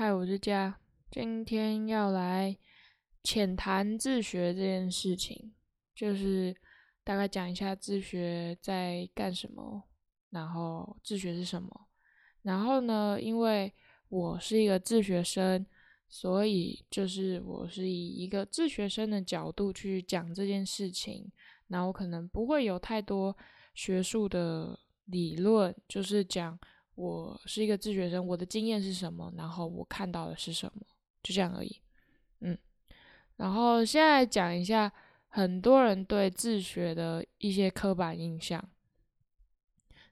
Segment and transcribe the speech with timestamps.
[0.00, 0.80] 嗨，我是佳，
[1.10, 2.56] 今天要来
[3.22, 5.52] 浅谈自学这件事情，
[5.94, 6.56] 就是
[7.04, 9.82] 大概讲一下自学在干什么，
[10.30, 11.86] 然后自学是什么。
[12.40, 13.70] 然后呢，因为
[14.08, 15.66] 我是一个自学生，
[16.08, 21.30] 所以就是我是以一个自学生的角度去讲这件事情。
[21.68, 23.36] 然后可能不会有太多
[23.74, 26.58] 学术的理论，就是讲。
[27.00, 29.32] 我是一个自学生，我的经验是什么？
[29.34, 30.82] 然后我看到的是什么？
[31.22, 31.80] 就这样而已。
[32.40, 32.58] 嗯，
[33.36, 34.92] 然后现在讲一下
[35.28, 38.62] 很多人对自学的一些刻板印象。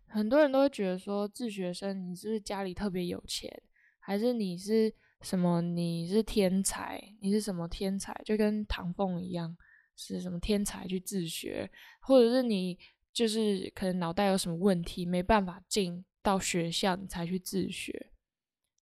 [0.06, 3.52] 很多人都会觉得说，自学生你是不是家里特别有钱，
[3.98, 5.60] 还是你是什么？
[5.60, 7.14] 你是天才？
[7.20, 8.18] 你是什么天才？
[8.24, 9.54] 就跟唐凤一样，
[9.94, 12.78] 是什么天才去自学，或者是你
[13.12, 16.02] 就是可能脑袋有什么问题，没办法进。
[16.28, 18.12] 到学校你才去自学，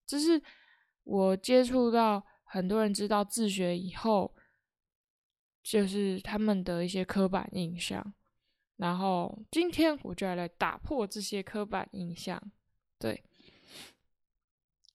[0.04, 0.42] 这是
[1.04, 4.34] 我接触到很多人知道自学以后，
[5.62, 8.12] 就是他们的一些刻板印象。
[8.78, 12.50] 然后今天我就要来打破这些刻板印象。
[12.98, 13.22] 对，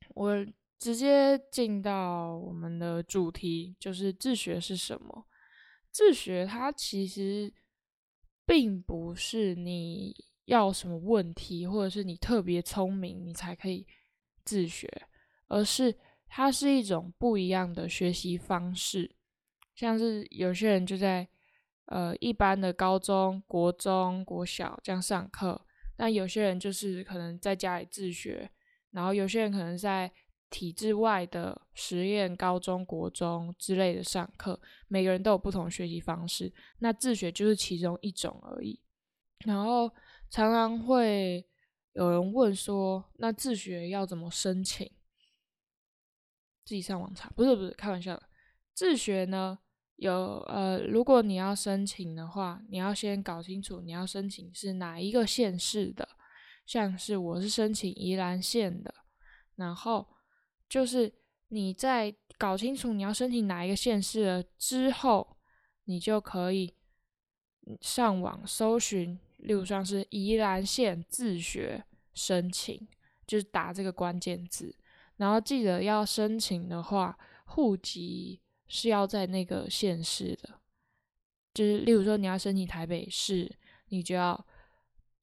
[0.10, 0.46] 我
[0.78, 5.26] 直接进到我们的主题，就是自学是什么？
[5.90, 7.54] 自学它其实
[8.46, 10.31] 并不是你。
[10.46, 13.86] 要什么问题，或者是你特别聪明，你才可以
[14.44, 14.90] 自学，
[15.48, 15.96] 而是
[16.28, 19.16] 它是一种不一样的学习方式。
[19.76, 21.28] 像是有些人就在
[21.86, 25.66] 呃一般的高中国中国小这样上课，
[25.98, 28.50] 那有些人就是可能在家里自学，
[28.90, 30.12] 然后有些人可能在
[30.50, 34.60] 体制外的实验高中国中之类的上课。
[34.88, 38.82] 每个人都有不同学习方式，那自学就是其中一种而已。
[39.46, 39.90] 然后。
[40.32, 41.46] 常常会
[41.92, 44.90] 有人问说：“那自学要怎么申请？”
[46.64, 48.24] 自己上网查，不是不是开玩笑的。
[48.74, 49.60] 自学呢，
[49.98, 56.08] 有呃，如果你要申请的话，你要先搞清楚你要申请是哪一个县市的。
[56.66, 58.94] 像是我是申请宜兰县的，
[59.56, 60.08] 然后
[60.70, 61.14] 就是
[61.50, 65.36] 你在搞清楚你要申请哪一个县市了之后，
[65.84, 66.74] 你就可以
[67.82, 69.20] 上网搜寻。
[69.42, 72.88] 例如像是宜兰县自学申请，
[73.26, 74.76] 就是打这个关键字，
[75.18, 80.60] 然后记得要申请的话，户籍是要在那个县市的。
[81.54, 83.52] 就是例如说你要申请台北市，
[83.90, 84.46] 你就要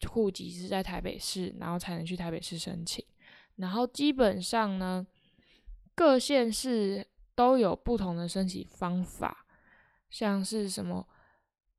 [0.09, 3.05] 户籍是在台北市，然后才能去台北市申请。
[3.57, 5.07] 然后基本上呢，
[5.95, 9.47] 各县市都有不同的申请方法，
[10.11, 11.09] 像是什么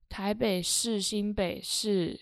[0.08, 2.20] 台北市、新北市。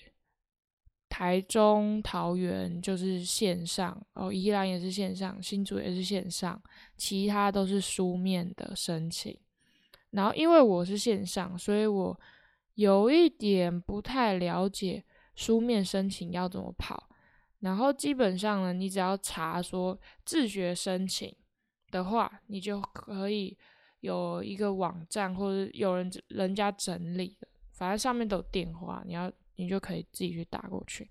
[1.09, 6.61] 台中、桃园就是线上哦，宜兰也是线上，新竹也是线上，
[6.95, 9.35] 其他都是书面的申请。
[10.11, 12.19] 然后因为我是线上，所以我
[12.75, 15.03] 有一点不太了解
[15.33, 17.09] 书面申请要怎么跑。
[17.61, 21.33] 然后基本上呢，你只要查说自学申请
[21.89, 23.57] 的话，你就可以
[24.01, 29.31] 有一个网站或者有人人家整理的，反正上面都有电话，你要。
[29.57, 31.09] 你就可以自己去打过去，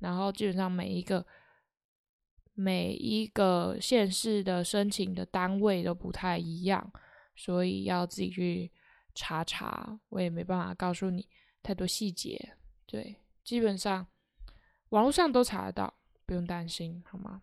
[0.00, 1.24] 然后基本上每一个
[2.52, 6.92] 每一个县市的申请的单位都不太一样，
[7.34, 8.70] 所以要自己去
[9.14, 9.98] 查查。
[10.10, 11.28] 我也没办法告诉你
[11.62, 14.06] 太多细节，对，基本上
[14.90, 15.94] 网络上都查得到，
[16.26, 17.42] 不用担心，好吗？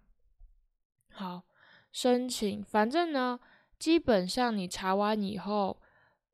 [1.09, 1.44] 好，
[1.91, 3.39] 申请，反正呢，
[3.79, 5.81] 基本上你查完以后，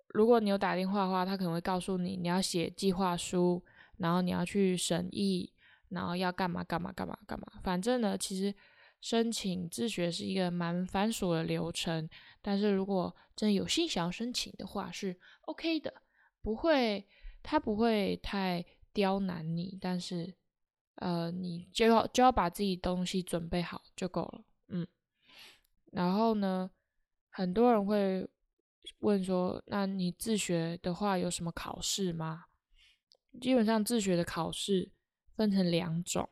[0.09, 3.63] 如果你有打电话的话，他可能会告诉你你要写计划书。
[3.97, 5.51] 然后你要去审议，
[5.89, 7.47] 然后要干嘛干嘛干嘛干嘛。
[7.63, 8.53] 反正呢，其实
[9.01, 12.09] 申请自学是一个蛮繁琐的流程。
[12.41, 15.93] 但是如果真的有心想要申请的话，是 OK 的，
[16.41, 17.07] 不会，
[17.43, 19.77] 他不会太刁难你。
[19.79, 20.33] 但是，
[20.95, 24.43] 呃，你就要就要把自己东西准备好就够了。
[24.69, 24.87] 嗯。
[25.91, 26.69] 然后呢，
[27.29, 28.27] 很多人会
[28.99, 32.45] 问说，那你自学的话有什么考试吗？
[33.39, 34.91] 基本上自学的考试
[35.35, 36.29] 分成两种，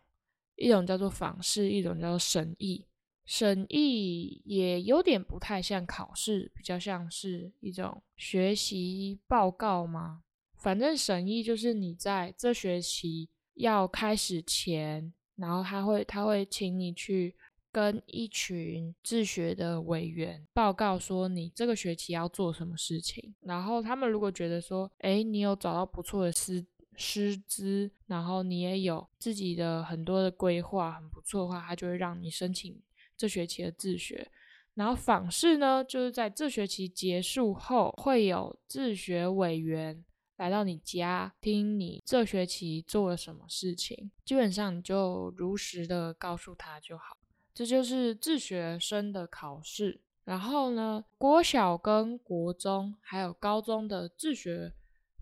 [0.55, 2.85] 一种叫做访试，一种叫做审议。
[3.25, 10.21] 审议也有点不太像考试，比较像是一种学习报告吗？
[10.55, 17.35] 反正审议就是你在这学期要开始前，然后他会他会请你去
[17.71, 26.63] 跟一群自学的委员报告说你这个学期要做什么事情，然后他们如果觉得说，哎，你有找到不错的师。
[26.97, 32.81] 师资，然后你也有自己的很多的规划，很不错的话，他就会让你申请
[33.17, 34.31] 这学期的自学。
[34.73, 40.03] 然后访视呢，就是在这学期结束后，会有自学委员
[40.35, 44.11] 来到你家，听你这学期做了什么事情。
[44.25, 47.17] 基本上你就如实的告诉他就好。
[47.53, 50.01] 这就是自学生的考试。
[50.25, 54.73] 然后呢，国小跟国中还有高中的自学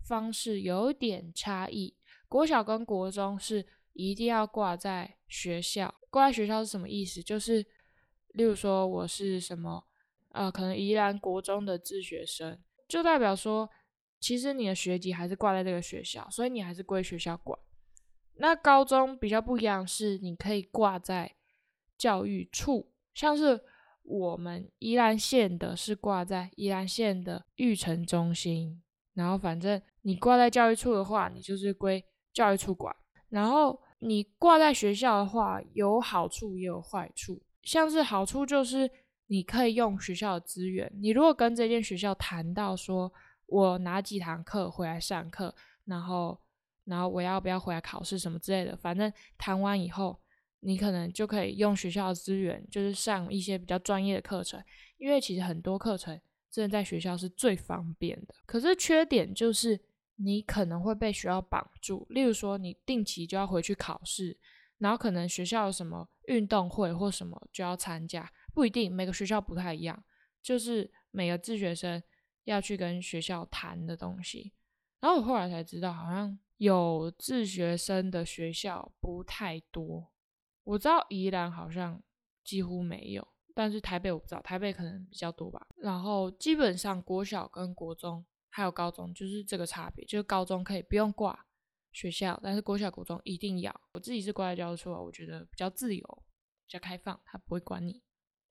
[0.04, 1.96] 方式有点差异。
[2.28, 7.22] 国小跟国中是一定要挂在学校，挂在学校是什么意思？
[7.22, 7.66] 就是。
[8.34, 9.86] 例如说，我是什么，
[10.30, 12.58] 呃，可能宜兰国中的自学生，
[12.88, 13.70] 就代表说，
[14.18, 17.56] 其实你的学籍还是挂在这个学校，所以你还是归学校管。
[18.38, 21.36] 那高中比较不一样，是你可以挂在
[21.96, 23.62] 教育处，像是
[24.02, 28.82] 我们宜兰县的是挂在宜兰县的育成中心，
[29.14, 32.94] 然后反正你挂在教育处的话，你就是归教育处管。
[33.30, 37.42] 然后你挂在学校的话，有好处也有坏处。
[37.62, 38.90] 像是好处就是
[39.28, 40.92] 你可以用学校的资源。
[41.00, 43.12] 你如果跟这间学校谈到说，
[43.46, 45.54] 我哪几堂课回来上课，
[45.86, 46.38] 然后
[46.84, 50.20] 然后我要不要回来考试什么之类的，反正谈完以后，
[50.60, 54.62] 你可能就可以用学校的资源，就是上一些比较专业的课程。
[54.98, 56.20] 因为其实很多课程
[56.54, 58.34] 真的在学校是最方便的。
[58.46, 59.80] 可是缺点就是
[60.16, 64.38] 你可能会被学校绑住，例如说你定期就要回去考试。
[64.78, 70.04] 然后可能学校有什么运动会或什么就要参加，不一定每个学校不太一样，
[70.42, 72.02] 就是每个自学生
[72.42, 74.52] 要去跟学校谈的东西。
[75.00, 80.12] 然后我后来才知道，好像有自学生的学校不太多。
[80.64, 82.02] 我知道宜兰好像
[82.42, 85.66] 几乎没有，但是台北我不知道，台北可能比较多吧。
[85.76, 91.46] 然后基本上国小跟国中还有高中就是这个差别，就是高中可以不用挂。
[91.92, 93.80] 学校，但是国小、国中一定要。
[93.92, 96.22] 我自己是国外教出来，我觉得比较自由、
[96.66, 98.02] 比较开放，他不会管你，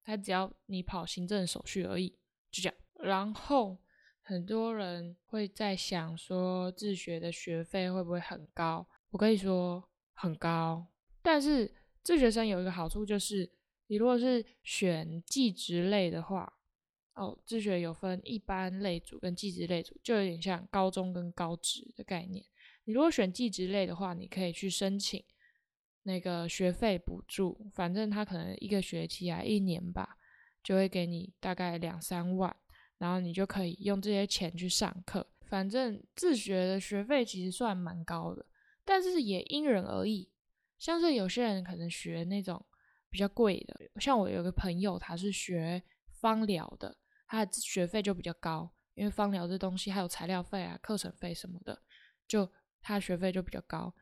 [0.02, 2.18] 他只要你跑行政手续而已，
[2.50, 2.76] 就这样。
[3.02, 3.78] 然后
[4.22, 8.88] 很多人会在想说，自学的学费会不会很高？
[9.10, 10.88] 我可以说很高，
[11.22, 11.70] 但是
[12.02, 13.52] 自学生有一个好处就是，
[13.88, 16.52] 你如果是选技职类的话，
[17.16, 22.44] 哦，自学有分一般类组跟技职类组，就有点像高中跟高职的概念。
[22.86, 25.24] 你如果选技职类的话，你可以去申请
[26.04, 30.18] 那个学费补助，反正他可能一个学期啊一年吧，
[30.64, 32.56] 就会给你大概两三万，
[32.98, 35.28] 然后你就可以用这些钱去上课。
[35.46, 38.46] 反正自学的学费其实算蛮高的，
[38.84, 40.30] 但是也因人而异。
[40.80, 42.66] 像是有些人可能学那种
[43.14, 51.82] 比较贵的，像我有个朋友他是学芳疗的，他的学费就比较高，因为芳疗这东西还有材料费啊、课程费什么的，
[52.28, 52.52] 就。
[52.86, 53.96] 他学费就比较高，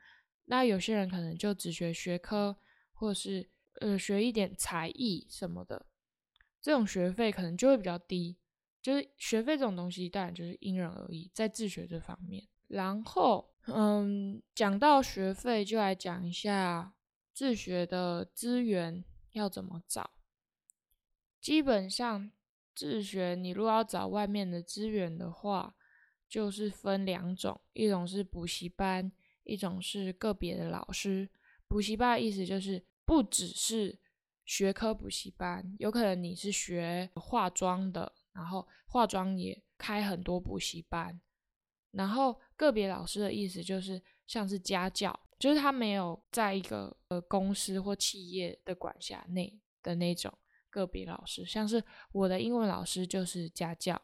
[0.46, 2.58] 那有些人可能就只学学科，
[2.94, 3.48] 或者是
[3.80, 5.86] 呃学一点才艺什么的，
[6.60, 8.40] 这种学费可能就会比较低。
[8.82, 12.44] 就是学费这种东西，当然就是因人而异，在自学这方面。
[12.70, 16.92] 然后，嗯，讲到学费，就来讲一下
[17.34, 20.12] 自学的资源要怎么找。
[21.40, 22.32] 基本上
[22.76, 25.76] 自学，你如果要找外面的资源的话，
[26.30, 29.12] 就是分两种，一种是补习班，
[29.44, 31.30] 一种是个别的老师。
[31.68, 33.98] 补习班的意思就是不只是
[34.46, 41.20] 学科补习班，有可能你是学化妆的，然后化妆也开很多补习班。
[41.92, 50.32] 然后个别老师的意思就是像是家教，就是他没有在一个呃公司或企业的管辖内的那种
[50.70, 54.00] 个别老师，像是我的英文老师就是家教。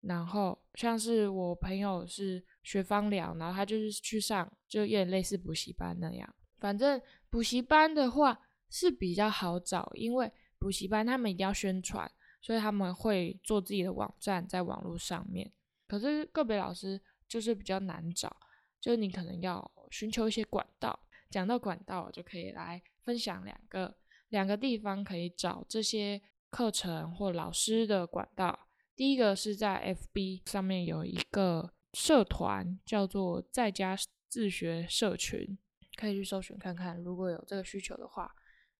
[0.00, 6.34] 然后像是我朋友是学芳疗，然后他就是去上，就有点类似补习班那样。
[6.58, 12.10] 反正补习班的话是比较好找，因为补习班他们一定要宣传，
[12.40, 15.52] 所以他们会做自己的网站在网络上面。
[15.88, 18.34] 可是个别老师就是比较难找，
[18.80, 20.98] 就是你可能要寻求一些管道。
[21.30, 23.96] 讲到管道，我就可以来分享两个
[24.28, 28.68] 两个地方可以找这些课程或老师的管道。
[28.94, 33.96] 第一个是在 FB 上面有一个社团，叫做在家
[34.28, 35.58] 自学社群，
[35.96, 36.96] 可以去搜寻看看。
[37.02, 38.34] 如果有这个需求的话，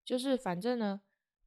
[0.05, 1.01] 就是反正呢，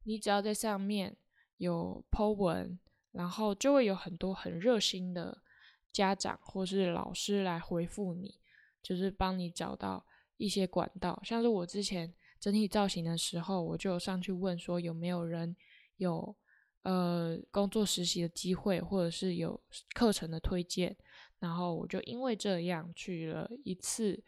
[0.04, 1.16] 你只要在上面
[1.56, 2.78] 有 po 文，
[3.12, 5.42] 然后就会有很多很热心的
[5.90, 8.38] 家长或是老师来回复你，
[8.82, 10.04] 就是帮你找到
[10.36, 11.20] 一些管道。
[11.24, 15.56] 像是我之前整体造型的时候，我就上去问说有没有人
[15.96, 16.36] 有。
[16.82, 20.96] 呃，工作实习的机会，或者是有课程的推荐，
[21.38, 24.24] 然后我就因为这样去了一次，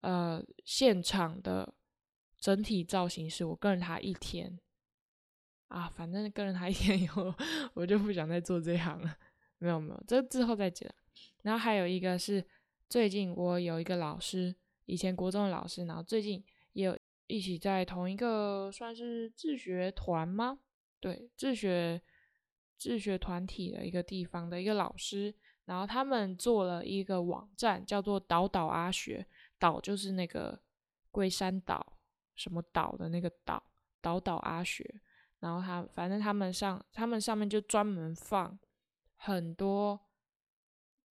[0.00, 1.72] 呃，现场的
[2.40, 4.58] 整体造型师，我跟了他一天，
[5.68, 7.32] 啊，反正跟了他一天 以后，
[7.74, 9.16] 我就不想再做这行了。
[9.58, 10.92] 没有没有，这之后再讲。
[11.42, 12.44] 然后还有一个是
[12.88, 20.60] 最近我有一个老师，以前国中的老师，然后最近也有一起在同一个算是自学团吗？
[21.00, 22.00] 对，自学
[22.76, 29.26] 自学团体的一个地方的一个老师，然后他们做了一个网站，叫做岛岛阿学，
[29.58, 30.60] 岛就是那个
[31.10, 31.98] 龟山岛
[32.34, 33.62] 什么岛的那个岛，
[34.00, 35.00] 岛岛阿学。
[35.40, 38.58] 然后他反正他们上他们上面就专门放
[39.16, 40.05] 很多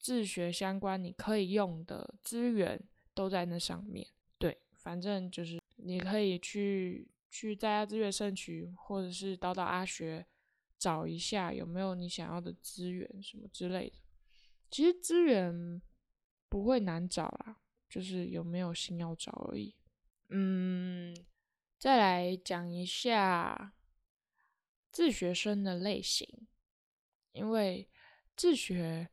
[0.03, 2.79] 自学相关你可以用的资源
[3.15, 4.07] 都在那上面。
[4.37, 10.27] 对，反正就是你可以去去在家资源社区或者是叨叨阿学
[10.77, 13.97] 找一下有没有你想要的资源什么之类的。
[14.71, 15.81] 其实资源
[16.49, 19.77] 不会难找啦，就是有没有心要找而已。
[20.29, 21.17] 嗯，
[21.79, 23.73] 再来讲一下。
[24.91, 26.47] 自学生的类型，
[27.33, 27.89] 因为
[28.37, 29.09] 自学，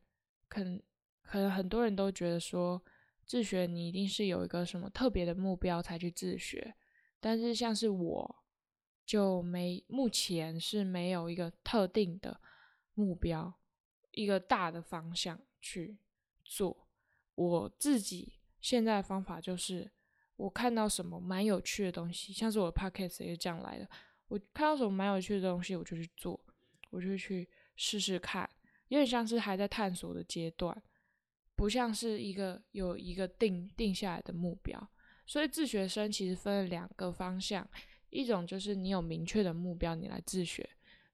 [0.50, 0.82] 可能
[1.22, 2.82] 可能很多人都觉得说，
[3.24, 6.74] 自学你一定是有一个什么特别的目标才去自学，
[7.20, 8.36] 但是像是我，
[9.06, 12.40] 就没目前是没有一个特定的
[12.94, 13.54] 目标，
[14.10, 15.96] 一个大的方向去
[16.44, 16.88] 做。
[17.36, 19.90] 我自己现在的方法就是，
[20.36, 23.88] 我看到什么蛮有趣的东西，像是我的 podcast 也是这样来的。
[24.28, 26.38] 我看到什么蛮有趣的东西，我就去做，
[26.90, 28.48] 我就去试试看，
[28.90, 30.82] 有点像是还在探索的阶段，
[31.56, 34.88] 不像是一个有一个定定下来的目标。
[35.26, 37.68] 所以自学生其实分了两个方向，
[38.10, 40.62] 一种就是你有明确的目标，你来自学；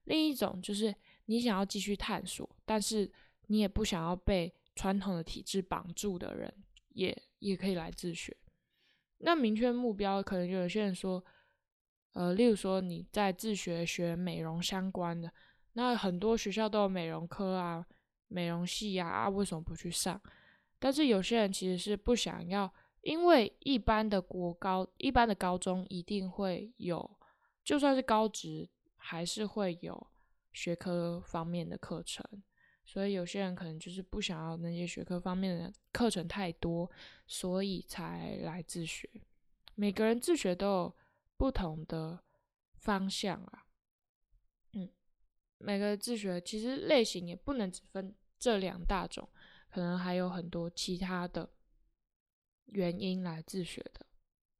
[0.03, 0.93] 另一种就是
[1.25, 3.11] 你想要继续探索，但是
[3.47, 6.53] 你也不想要被传统的体制绑住的人，
[6.89, 8.35] 也也可以来自学。
[9.19, 11.23] 那明确目标，可能有些人说。
[12.13, 15.31] 呃，例如说你在自学学美容相关的，
[15.77, 17.85] 那很多学校都有美容科啊、
[18.27, 20.19] 美容系啊，啊为什么不去上？
[20.79, 27.17] 但是有些人其实是不想要，因为一般的国高、一般的高中一定会有，
[27.63, 30.07] 就算是高职还是会有
[30.51, 32.25] 学科方面的课程，
[32.83, 36.89] 所以有些人可能就是不想要那些学科方面的课程太多，
[37.27, 39.07] 所以才来自学。
[39.75, 40.95] 每个人自学都有。
[41.39, 42.19] 不同的
[42.77, 43.66] 方向啊，
[45.57, 49.27] 每个自学其实类型也不能只分这两大种，
[49.69, 51.49] 可能还有很多其他的
[52.65, 54.05] 原因来自学的。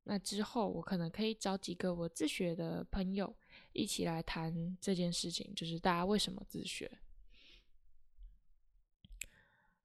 [0.04, 3.38] 那之后我可能可以找几个我自学的朋友
[3.74, 7.00] 一起来谈这件事情，就是大家为什么自学。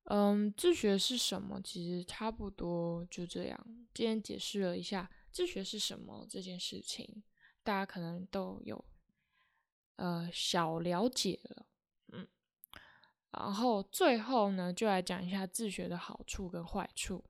[0.04, 1.60] 嗯，自学是什么？
[1.62, 3.86] 其实差不多就这样。
[3.94, 5.10] 今天解释了一下。
[5.30, 7.22] 自学是什么这件事情，
[7.62, 8.84] 大家可能都有
[9.96, 11.66] 呃小了解了，
[12.12, 12.26] 嗯，
[13.30, 17.24] 然后最后呢，就来讲一下自学的好处跟坏处。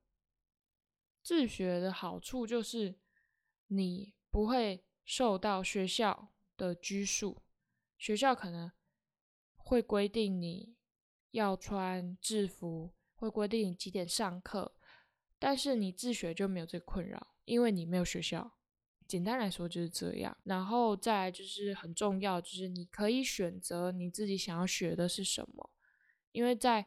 [1.22, 2.98] 自学的好处就是
[3.68, 7.42] 你不会受到学校的拘束，
[7.98, 8.72] 学校可能
[9.54, 10.76] 会规定你
[11.30, 14.74] 要穿制服，会规定你几点上课，
[15.38, 17.28] 但是你自学就没有这个困扰。
[17.44, 18.52] 因为你没有学校，
[19.08, 20.36] 简单来说就是这样。
[20.44, 25.70] 然后再来就是很重要，就是你可以选择你自己想要学的是什么。
[26.32, 26.86] 因为在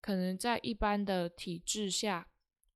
[0.00, 2.28] 可能在一般的体制下，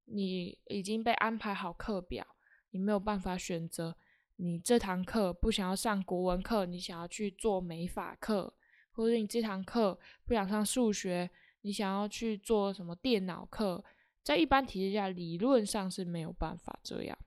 [0.05, 2.27] 你已经被安排好课表，
[2.71, 3.97] 你没有办法选择。
[4.37, 8.55] 你这堂课不想要上国文课，你想要去做美法课，
[8.93, 11.31] 或者你这堂课不想上数学，
[11.61, 13.85] 你想要去做什么电脑课。
[14.23, 17.19] 在一般体制下，理论上是没有办法这样。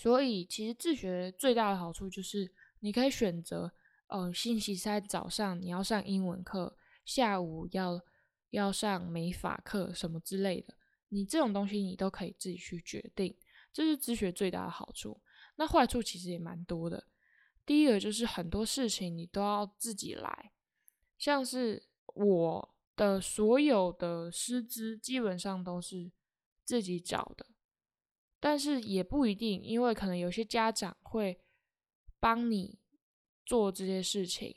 [0.00, 3.70] 所以，其实自学最大的好处就是，你可以选择，
[4.06, 8.00] 呃，星期三早上你要上英文课，下午要
[8.48, 10.74] 要上美法课什么之类的，
[11.10, 13.36] 你这种东西你都可以自己去决定，
[13.74, 15.20] 这是自学最大的好处。
[15.56, 17.04] 那坏处其实也蛮多的。
[17.66, 20.52] 第一个就是很多事情你都要自己来，
[21.18, 26.10] 像是我的所有的师资基本上都是。
[26.62, 27.46] 自己找的，
[28.40, 31.38] 但是也不一定，因为可能有些家长会
[32.18, 32.80] 帮你
[33.46, 34.56] 做这些事情，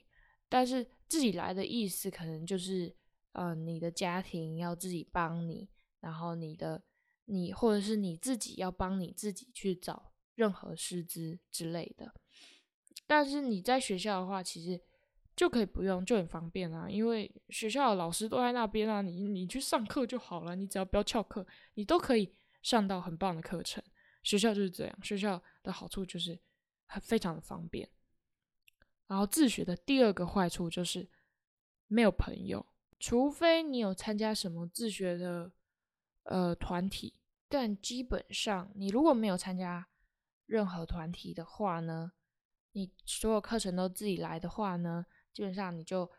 [0.49, 2.95] 但是自己来的意思可能就是，
[3.33, 6.81] 呃，你的家庭要自己帮你，然后你的
[7.25, 12.13] 你或者是你自己要帮你自己去找任何师资之类的。
[13.05, 14.81] 但是你在学校的话，其实。
[15.35, 22.31] 就可以不用，就很方便啊，因为学校的老师都在那边啊，你你去上课就好了，你只要不要翘课，你都可以
[22.63, 23.83] 上到很棒的课程。
[24.23, 26.39] 学校就是这样，学校的好处就是
[26.87, 27.87] 很非常的方便。
[29.05, 31.07] 然后自学的第二个坏处就是
[31.87, 32.65] 没有朋友，
[32.99, 35.51] 除非你有参加什么自学的
[36.23, 39.89] 呃团体，但基本上你如果没有参加
[40.45, 42.13] 任何团体的话呢，
[42.71, 46.09] 你所有课程都自己来的话呢，基本上你就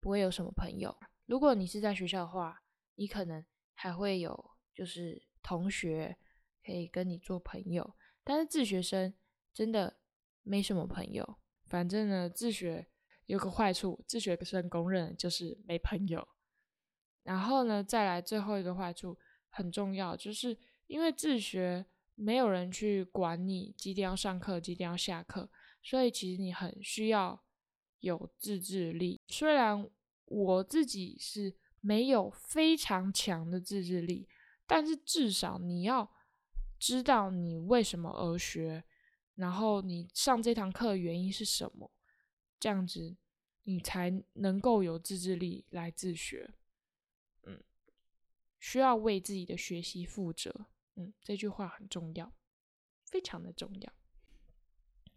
[0.00, 0.94] 不会有什么朋友。
[1.26, 2.62] 如果你是在学校的话，
[2.96, 3.44] 你可能
[3.74, 6.14] 还会有就是同学
[6.62, 9.14] 可以跟你做朋友，但是自学生
[9.54, 9.96] 真的
[10.42, 11.38] 没什么朋友。
[11.64, 12.86] 反正呢，自学
[13.24, 16.28] 有个坏处，自学生公认就是没朋友。
[17.22, 19.16] 然后呢，再来最后一个坏处
[19.48, 20.54] 很重要，就是
[20.86, 25.50] 因为自学没有人去管你几点要上课，几点要下课，
[25.82, 27.42] 所以其实你很需要
[28.00, 29.18] 有自制力。
[29.28, 29.88] 虽然
[30.26, 34.28] 我自己是没有非常强的自制力，
[34.68, 36.08] 但是至少你要
[36.78, 38.84] 知道你为什么而学。
[39.34, 41.90] 然后你上这堂课的原因是什么？
[42.58, 43.16] 这样子
[43.62, 46.54] 你才能够有自制力来自学。
[47.44, 47.62] 嗯，
[48.58, 50.66] 需要为自己的学习负责。
[50.96, 52.32] 嗯，这句话很重要，
[53.04, 53.92] 非常的重要。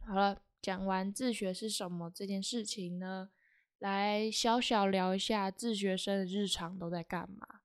[0.06, 3.32] 好了，讲完自学是什么这件事情呢，
[3.80, 7.62] 来小小聊一下自学生的日常都在干嘛。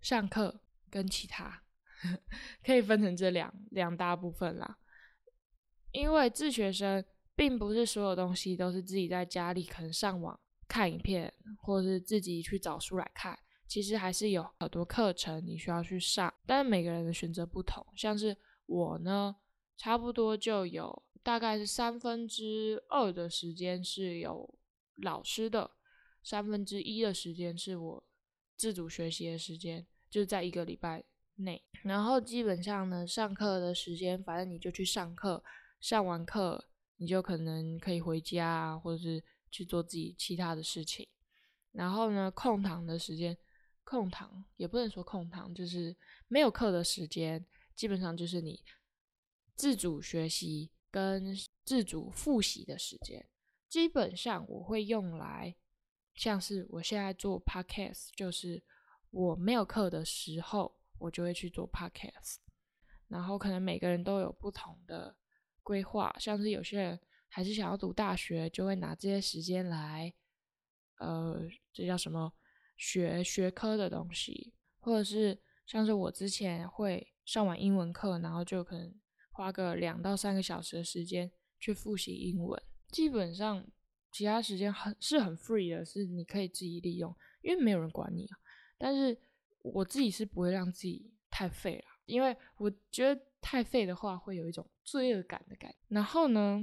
[0.00, 1.62] 上课跟其他
[2.64, 4.78] 可以分成这两两大部分啦。
[5.92, 7.04] 因为自学生
[7.34, 16.32] 并不是所有东西都是自己在家里可能上网看影片，或是自己去找书来看，其实还是有很多课程你需要去上。
[16.46, 19.34] 但是每个人的选择不同，像是我呢，
[19.76, 24.58] 差不多就有大概是三分之二的时间是有
[24.96, 25.70] 老师的，
[26.22, 28.06] 三分之一的时间是我
[28.56, 31.02] 自主学习的时间，就在一个礼拜
[31.36, 31.62] 内。
[31.82, 35.42] 然后基本上呢，上课的时间，反正你就去上课。
[35.80, 41.06] 上完课，你就可能可以回家啊，或者是去做自己其他的事情。
[41.70, 43.38] 然后呢，空堂的时间，
[43.84, 48.60] 空堂也不能说空堂，就是没有课的时间，基本上就是你
[49.54, 51.32] 自主学习跟
[51.64, 53.24] 自主复习的时间。
[53.68, 55.54] 基本上我会用来，
[56.14, 58.60] 像是我现在做 podcast，就是
[59.10, 62.36] 我没有课的时候，我就会去做 podcast。
[63.08, 65.16] 然后可能每个人都有不同的。
[65.62, 70.10] 规划像是有些人还是想要读大学，就会拿这些时间来，
[70.98, 72.32] 呃，这叫什么
[72.78, 78.94] 学学科的东西，或者是像是我之前会上完英文课，然后就可能
[79.30, 82.58] 花个两到三个小时的时间去复习英文。
[82.90, 83.62] 基本上
[84.10, 88.38] 其他时间很是很 free 的，是你可以自己利用，因为没有人管你啊。
[88.78, 89.20] 但是
[89.62, 93.20] 我自己是不会让自己太废了，因为我觉得。
[93.40, 95.76] 太废的话，会有一种罪恶感的感觉。
[95.86, 96.60] 然后呢，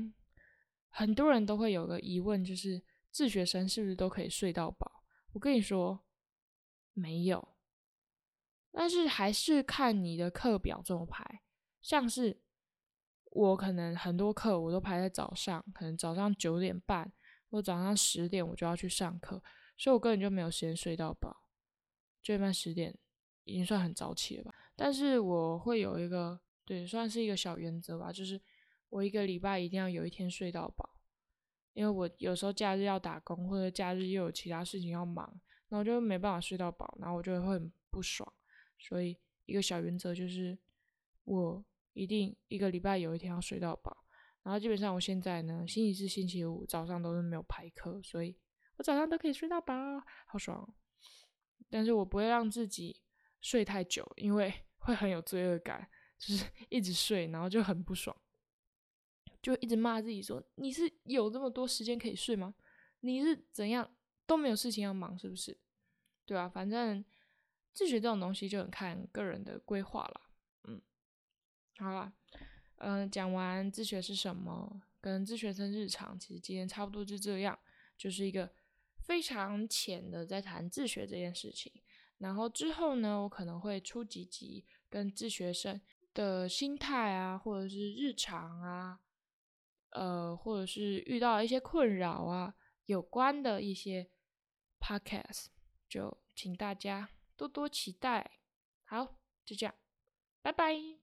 [0.89, 5.05] 很多人都会有个疑问，就是自学生是不是都可以睡到饱？
[5.31, 6.03] 我跟你说，
[6.91, 7.55] 没有。
[8.73, 11.43] 但是还是看你的课表怎么排。
[11.81, 12.41] 像是
[13.31, 17.09] 我可能很多课我都排在早上，可能早上九点半
[17.49, 19.41] 或早上十点我就要去上课，
[19.77, 21.44] 所以我根本就没有时间睡到饱。
[22.25, 22.97] 九点半十点
[23.43, 24.55] 已经算很早起了吧？
[24.75, 26.41] 但是我会有一个。
[26.67, 28.41] 对，算是一个小原则吧，就是
[28.89, 30.97] 我一个礼拜一定要有一天睡到饱，
[31.73, 38.27] 因为我有时候假日要打工，或者假日又有其他事情要忙，然后就没办法睡到饱，然后我就会很不爽。
[38.79, 40.57] 所以一个小原则就是，
[41.25, 43.95] 我一定一个礼拜有一天要睡到饱。
[44.41, 48.35] 然后基本上我现在呢，星期四、星期五早上都是没有排课，所以
[48.77, 49.75] 我早上都可以睡到饱，
[50.25, 50.67] 好爽。
[51.75, 53.01] 但是我不会让自己
[53.41, 55.89] 睡太久，因为 会很有罪恶感。
[56.17, 58.15] 就是 一直睡，然后就很不爽，
[59.41, 62.55] 就一直骂自己说：“你是有这么多时间可以睡吗？
[63.01, 63.93] 你是怎样
[64.25, 65.59] 都没有事情要忙，是不是？
[66.25, 67.03] 对啊，反正
[67.73, 70.21] 自学这种东西就很看个人的规划了。
[70.69, 70.81] 嗯，
[71.79, 72.13] 好了，
[72.77, 77.59] 嗯，讲完自学是什么，跟自学生日常，其实今天差不多就这样，
[77.97, 78.49] 就是一个
[79.05, 81.71] 非常浅的在谈自学这件事情。
[82.17, 85.79] 然后之后呢，我可能会出几集跟自学生。
[86.15, 89.01] 的心态啊，或者是日常啊，
[89.89, 94.09] 呃，或者是遇到一些困扰啊，有关的一些
[94.79, 95.47] podcast，
[95.89, 98.39] 就请大家多多期待。
[98.85, 99.75] 好，就这样，
[100.41, 100.85] 拜拜。